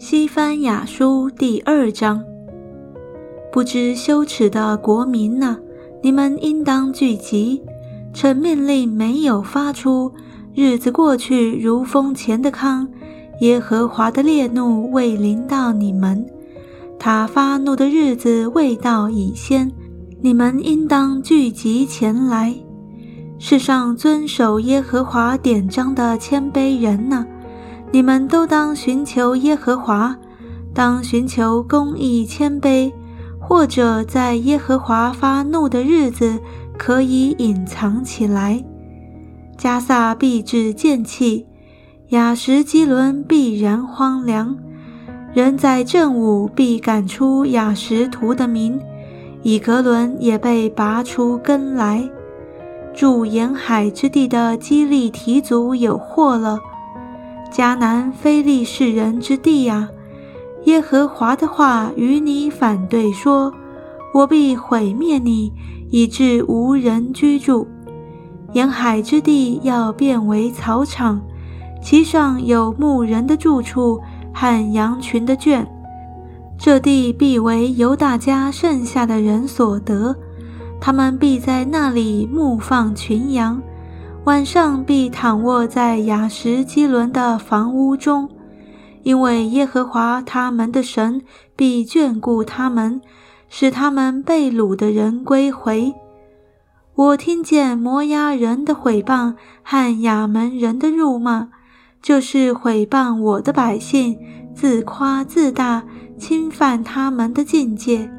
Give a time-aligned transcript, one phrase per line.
[0.00, 2.22] 西番雅书第二章：
[3.50, 5.58] 不知羞耻的国民呐，
[6.00, 7.60] 你们应当聚集。
[8.14, 10.12] 臣命令没有发出，
[10.54, 12.88] 日子过去如风前的康。
[13.40, 16.24] 耶和华的烈怒未临到你们，
[16.96, 19.68] 他发怒的日子未到已先，
[20.22, 22.54] 你们应当聚集前来。
[23.40, 27.26] 世上遵守耶和华典章的谦卑人呐。
[27.90, 30.16] 你们都当寻求耶和华，
[30.74, 32.92] 当寻求公义谦卑，
[33.40, 36.38] 或者在耶和华发怒的日子
[36.76, 38.62] 可以隐藏起来。
[39.56, 41.46] 加萨必至见气，
[42.10, 44.56] 雅什基伦必然荒凉。
[45.34, 48.78] 人在正午必赶出雅什图的民，
[49.42, 52.08] 以格伦也被拔出根来。
[52.94, 56.58] 住沿海之地的基利提族有祸了。
[57.50, 59.88] 迦南非利士人之地呀！
[60.64, 63.52] 耶和华的话与你反对说
[64.12, 65.52] ：“我必毁灭你，
[65.90, 67.66] 以致无人居住。
[68.52, 71.20] 沿海之地要变为草场，
[71.82, 74.00] 其上有牧人的住处
[74.34, 75.66] 和羊群的圈。
[76.58, 80.14] 这地必为犹大家剩下的人所得，
[80.80, 83.62] 他们必在那里牧放群羊。”
[84.24, 88.28] 晚上必躺卧在雅什基伦的房屋中，
[89.02, 91.22] 因为耶和华他们的神
[91.56, 93.00] 必眷顾他们，
[93.48, 95.94] 使他们被掳的人归回。
[96.94, 101.48] 我听见摩押人的毁谤和亚门人的辱骂，
[102.02, 104.18] 就是毁谤我的百姓，
[104.54, 105.82] 自夸自大，
[106.18, 108.10] 侵犯他们的境界。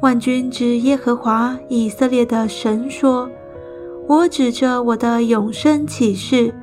[0.00, 3.28] 万军之耶和华以色列的神说。
[4.08, 6.54] 我指着我的永生启示，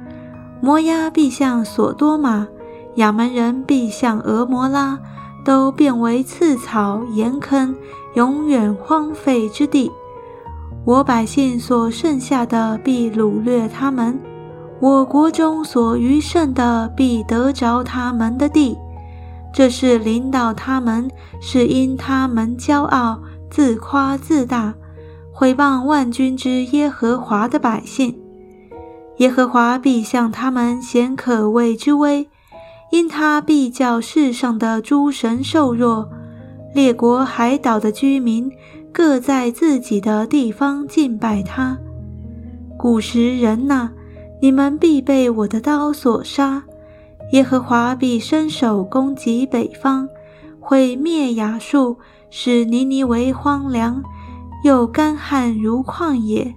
[0.62, 2.48] 摩押必向索多玛，
[2.96, 5.00] 亚门人必向俄摩拉，
[5.46, 7.76] 都变为刺草岩坑，
[8.16, 9.92] 永远荒废之地。
[10.86, 14.20] 我百姓所剩下的必掳掠他们，
[14.80, 18.76] 我国中所余剩的必得着他们的地。
[19.54, 21.08] 这是领导他们，
[21.40, 23.20] 是因他们骄傲，
[23.52, 24.74] 自夸自大。
[25.38, 28.18] 毁谤万军之耶和华的百姓，
[29.18, 32.30] 耶和华必向他们显可畏之威，
[32.90, 36.08] 因他必叫世上的诸神受弱，
[36.74, 38.50] 列国海岛的居民
[38.94, 41.78] 各在自己的地方敬拜他。
[42.78, 43.90] 古时人呐，
[44.42, 46.64] 你们必被我的刀所杀。
[47.34, 50.08] 耶和华必伸手攻击北方，
[50.62, 51.98] 毁灭亚述，
[52.30, 54.02] 使尼尼为荒凉。
[54.66, 56.56] 又干旱如旷野，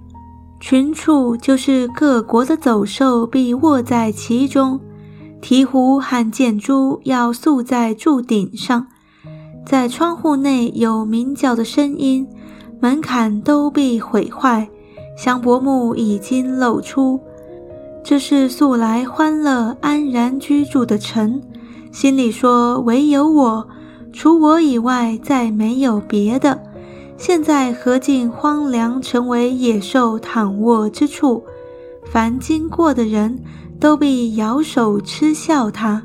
[0.58, 4.80] 群畜就是各国的走兽，必卧在其中。
[5.42, 8.86] 鹈鹕和箭猪要宿在柱顶上，
[9.66, 12.26] 在窗户内有鸣叫的声音，
[12.80, 14.66] 门槛都被毁坏。
[15.14, 17.20] 香柏木已经露出，
[18.02, 21.42] 这是素来欢乐安然居住的城。
[21.92, 23.68] 心里说：唯有我，
[24.14, 26.58] 除我以外，再没有别的。
[27.18, 31.44] 现在河境荒凉，成为野兽躺卧之处？
[32.10, 33.42] 凡经过的人
[33.80, 36.04] 都必摇手嗤笑他。